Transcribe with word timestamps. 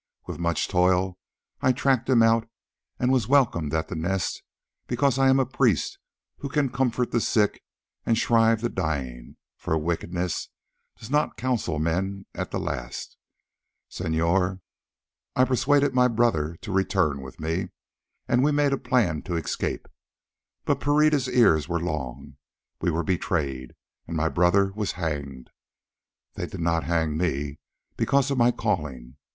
With 0.25 0.39
much 0.39 0.67
toil 0.67 1.19
I 1.61 1.71
tracked 1.73 2.09
him 2.09 2.23
out, 2.23 2.49
and 2.97 3.11
was 3.11 3.27
welcomed 3.27 3.71
at 3.75 3.87
the 3.87 3.95
Nest 3.95 4.41
because 4.87 5.19
I 5.19 5.29
am 5.29 5.39
a 5.39 5.45
priest 5.45 5.99
who 6.39 6.49
can 6.49 6.69
comfort 6.69 7.11
the 7.11 7.21
sick 7.21 7.61
and 8.03 8.17
shrive 8.17 8.61
the 8.61 8.69
dying, 8.69 9.37
for 9.57 9.77
wickedness 9.77 10.49
does 10.97 11.11
not 11.11 11.37
console 11.37 11.77
men 11.77 12.25
at 12.33 12.49
the 12.49 12.59
last, 12.59 13.15
senor. 13.89 14.61
I 15.35 15.45
persuaded 15.45 15.93
my 15.93 16.07
brother 16.07 16.55
to 16.61 16.71
return 16.71 17.21
with 17.21 17.39
me, 17.39 17.69
and 18.27 18.43
we 18.43 18.51
made 18.51 18.73
a 18.73 18.79
plan 18.79 19.21
to 19.25 19.35
escape. 19.35 19.87
But 20.65 20.79
Pereira's 20.79 21.27
ears 21.27 21.69
were 21.69 21.79
long: 21.79 22.37
we 22.81 22.89
were 22.89 23.03
betrayed, 23.03 23.75
and 24.07 24.17
my 24.17 24.29
brother 24.29 24.71
was 24.73 24.93
hanged. 24.93 25.51
They 26.33 26.47
did 26.47 26.61
not 26.61 26.85
hang 26.85 27.17
me, 27.17 27.59
because 27.97 28.31
of 28.31 28.39
my 28.39 28.49
calling. 28.49 29.17